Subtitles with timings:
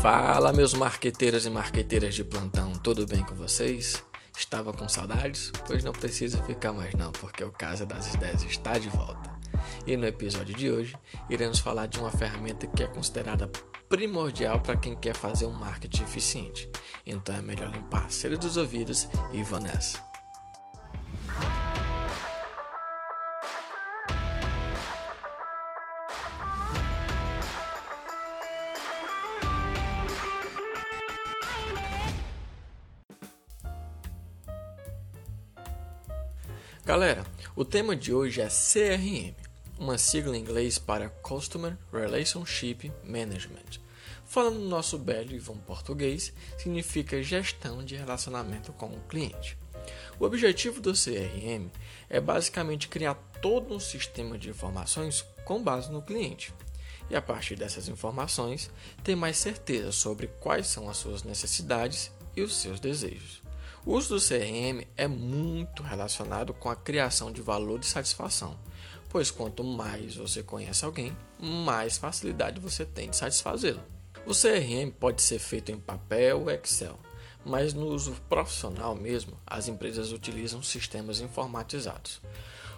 [0.00, 4.02] Fala, meus marqueteiros e marqueteiras de plantão, tudo bem com vocês?
[4.34, 5.52] Estava com saudades?
[5.66, 9.30] Pois não precisa ficar mais não, porque o Casa das Ideias está de volta.
[9.86, 10.96] E no episódio de hoje,
[11.28, 13.50] iremos falar de uma ferramenta que é considerada
[13.90, 16.70] primordial para quem quer fazer um marketing eficiente.
[17.04, 20.09] Então é melhor limpar a cera dos ouvidos e vou nessa.
[36.90, 39.32] Galera, o tema de hoje é CRM,
[39.78, 43.78] uma sigla em inglês para Customer Relationship Management.
[44.26, 49.56] Falando no nosso belo e bom português, significa gestão de relacionamento com o cliente.
[50.18, 51.70] O objetivo do CRM
[52.08, 56.52] é basicamente criar todo um sistema de informações com base no cliente.
[57.08, 58.68] E a partir dessas informações,
[59.04, 63.48] ter mais certeza sobre quais são as suas necessidades e os seus desejos.
[63.86, 68.58] O uso do CRM é muito relacionado com a criação de valor de satisfação,
[69.08, 73.82] pois quanto mais você conhece alguém, mais facilidade você tem de satisfazê-lo.
[74.26, 76.98] O CRM pode ser feito em papel ou Excel,
[77.42, 82.20] mas no uso profissional mesmo, as empresas utilizam sistemas informatizados.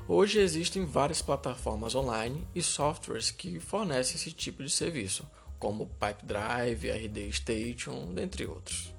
[0.06, 6.90] Hoje existem várias plataformas online e softwares que fornecem esse tipo de serviço, como Pipedrive,
[6.90, 8.91] RD Station, dentre outros.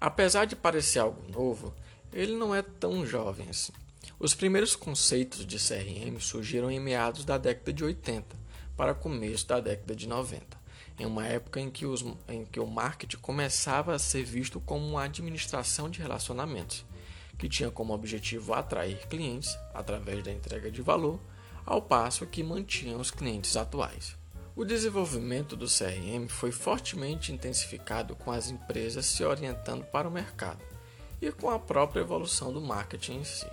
[0.00, 1.74] Apesar de parecer algo novo,
[2.10, 3.72] ele não é tão jovem assim.
[4.18, 8.34] Os primeiros conceitos de CRM surgiram em meados da década de 80
[8.76, 10.58] para começo da década de 90,
[10.98, 14.86] em uma época em que, os, em que o marketing começava a ser visto como
[14.86, 16.86] uma administração de relacionamentos,
[17.38, 21.20] que tinha como objetivo atrair clientes através da entrega de valor,
[21.66, 24.16] ao passo que mantinha os clientes atuais.
[24.60, 30.62] O desenvolvimento do CRM foi fortemente intensificado com as empresas se orientando para o mercado
[31.18, 33.46] e com a própria evolução do marketing em si.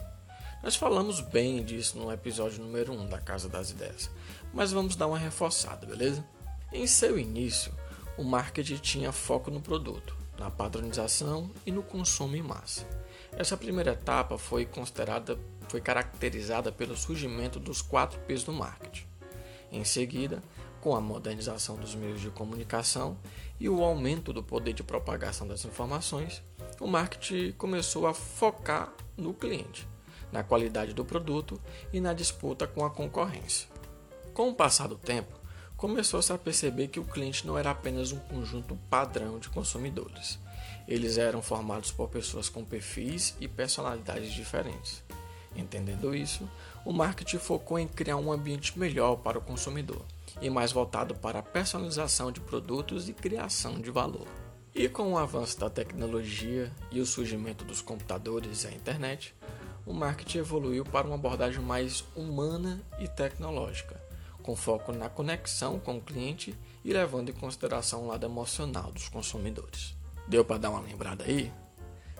[0.61, 4.11] Nós falamos bem disso no episódio número 1 da Casa das Ideias,
[4.53, 6.27] mas vamos dar uma reforçada, beleza?
[6.73, 7.71] Em seu início,
[8.17, 12.85] o marketing tinha foco no produto, na padronização e no consumo em massa.
[13.31, 19.07] Essa primeira etapa foi considerada, foi caracterizada pelo surgimento dos quatro P's do marketing.
[19.71, 20.41] Em seguida,
[20.87, 23.17] com a modernização dos meios de comunicação
[23.59, 26.41] e o aumento do poder de propagação das informações,
[26.79, 29.85] o marketing começou a focar no cliente,
[30.31, 31.59] na qualidade do produto
[31.91, 33.67] e na disputa com a concorrência.
[34.33, 35.37] Com o passar do tempo,
[35.75, 40.39] começou-se a perceber que o cliente não era apenas um conjunto padrão de consumidores.
[40.87, 45.03] Eles eram formados por pessoas com perfis e personalidades diferentes.
[45.57, 46.47] Entendendo isso,
[46.85, 50.05] o marketing focou em criar um ambiente melhor para o consumidor
[50.39, 54.27] e mais voltado para a personalização de produtos e criação de valor.
[54.75, 59.33] E com o avanço da tecnologia e o surgimento dos computadores e a internet,
[59.83, 63.99] o marketing evoluiu para uma abordagem mais humana e tecnológica,
[64.43, 69.09] com foco na conexão com o cliente e levando em consideração o lado emocional dos
[69.09, 69.95] consumidores.
[70.27, 71.51] Deu para dar uma lembrada aí?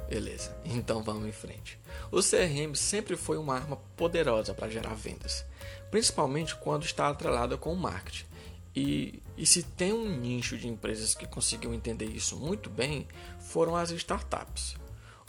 [0.10, 1.78] Beleza, então vamos em frente.
[2.12, 5.46] O CRM sempre foi uma arma poderosa para gerar vendas,
[5.92, 8.26] principalmente quando está atrelada com o marketing.
[8.74, 13.08] E, e se tem um nicho de empresas que conseguiu entender isso muito bem,
[13.40, 14.76] foram as startups.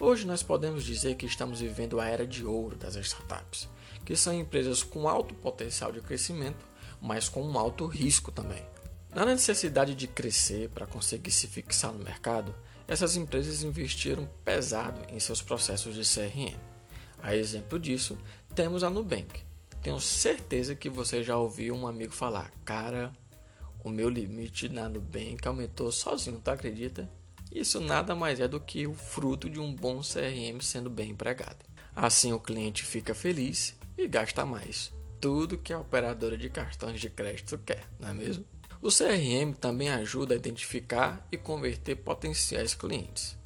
[0.00, 3.68] Hoje nós podemos dizer que estamos vivendo a era de ouro das startups,
[4.04, 6.64] que são empresas com alto potencial de crescimento,
[7.00, 8.62] mas com um alto risco também.
[9.12, 12.54] Na necessidade de crescer para conseguir se fixar no mercado,
[12.88, 16.56] essas empresas investiram pesado em seus processos de CRM.
[17.22, 18.16] A exemplo disso,
[18.54, 19.42] temos a Nubank.
[19.82, 23.12] Tenho certeza que você já ouviu um amigo falar: Cara,
[23.84, 27.08] o meu limite na Nubank aumentou sozinho, tu acredita?
[27.52, 31.64] Isso nada mais é do que o fruto de um bom CRM sendo bem empregado.
[31.94, 34.92] Assim o cliente fica feliz e gasta mais.
[35.20, 38.44] Tudo que a operadora de cartões de crédito quer, não é mesmo?
[38.80, 43.36] O CRM também ajuda a identificar e converter potenciais clientes.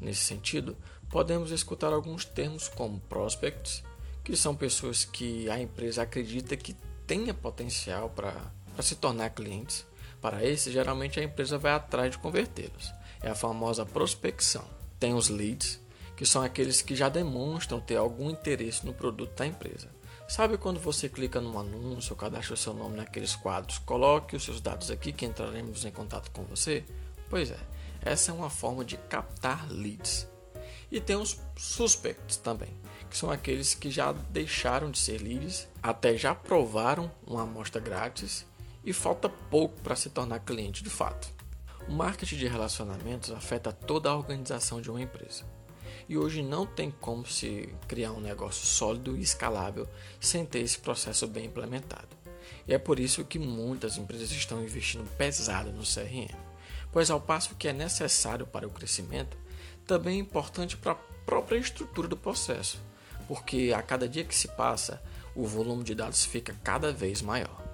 [0.00, 0.76] Nesse sentido,
[1.08, 3.84] podemos escutar alguns termos como prospects,
[4.24, 6.76] que são pessoas que a empresa acredita que
[7.06, 8.34] tenha potencial para
[8.82, 9.86] se tornar clientes.
[10.20, 12.92] Para esses, geralmente a empresa vai atrás de convertê-los.
[13.22, 14.64] É a famosa prospecção.
[14.98, 15.80] Tem os leads,
[16.16, 19.88] que são aqueles que já demonstram ter algum interesse no produto da empresa.
[20.32, 24.62] Sabe quando você clica num anúncio, cadastra o seu nome naqueles quadros, coloque os seus
[24.62, 26.86] dados aqui que entraremos em contato com você?
[27.28, 27.58] Pois é,
[28.00, 30.26] essa é uma forma de captar leads.
[30.90, 32.70] E tem os suspects também,
[33.10, 38.46] que são aqueles que já deixaram de ser leads, até já provaram uma amostra grátis
[38.82, 41.28] e falta pouco para se tornar cliente de fato.
[41.86, 45.44] O marketing de relacionamentos afeta toda a organização de uma empresa.
[46.08, 49.88] E hoje não tem como se criar um negócio sólido e escalável
[50.20, 52.08] sem ter esse processo bem implementado.
[52.66, 56.34] E é por isso que muitas empresas estão investindo pesado no CRM,
[56.92, 59.36] pois ao passo que é necessário para o crescimento,
[59.86, 60.96] também é importante para a
[61.26, 62.80] própria estrutura do processo,
[63.26, 65.02] porque a cada dia que se passa,
[65.34, 67.71] o volume de dados fica cada vez maior.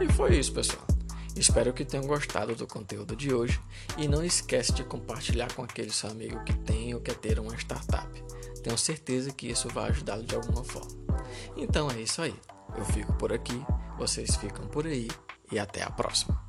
[0.00, 0.86] E foi isso, pessoal.
[1.36, 3.60] Espero que tenham gostado do conteúdo de hoje
[3.96, 7.54] e não esquece de compartilhar com aquele seu amigo que tem ou quer ter uma
[7.56, 8.08] startup.
[8.62, 10.90] Tenho certeza que isso vai ajudá-lo de alguma forma.
[11.56, 12.34] Então é isso aí.
[12.76, 13.60] Eu fico por aqui,
[13.96, 15.08] vocês ficam por aí
[15.50, 16.47] e até a próxima.